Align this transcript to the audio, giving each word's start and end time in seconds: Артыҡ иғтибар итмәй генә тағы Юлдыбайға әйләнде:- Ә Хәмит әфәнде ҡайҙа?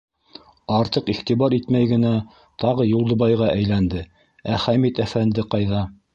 Артыҡ 0.77 1.11
иғтибар 1.13 1.55
итмәй 1.57 1.89
генә 1.91 2.13
тағы 2.65 2.89
Юлдыбайға 2.93 3.51
әйләнде:- 3.59 4.03
Ә 4.57 4.61
Хәмит 4.67 5.05
әфәнде 5.07 5.49
ҡайҙа? 5.55 5.87